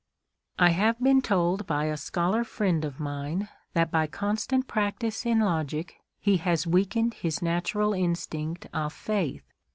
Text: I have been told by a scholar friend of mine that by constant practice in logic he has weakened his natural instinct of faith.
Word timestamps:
I 0.57 0.69
have 0.71 0.99
been 0.99 1.21
told 1.21 1.67
by 1.67 1.85
a 1.85 1.95
scholar 1.95 2.43
friend 2.43 2.83
of 2.85 2.99
mine 2.99 3.49
that 3.73 3.91
by 3.91 4.07
constant 4.07 4.67
practice 4.67 5.27
in 5.27 5.41
logic 5.41 6.01
he 6.19 6.37
has 6.37 6.65
weakened 6.65 7.13
his 7.13 7.43
natural 7.43 7.93
instinct 7.93 8.65
of 8.73 8.93
faith. 8.93 9.43